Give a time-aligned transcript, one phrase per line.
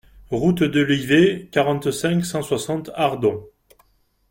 [0.31, 3.47] Route d'Olivet, quarante-cinq, cent soixante Ardon